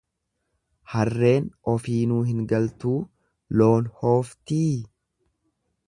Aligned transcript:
Harreen 0.93 1.49
ofiinuu 1.73 2.19
hin 2.31 2.41
galtuu 2.53 2.97
loon 3.61 3.93
hooftii. 4.01 4.69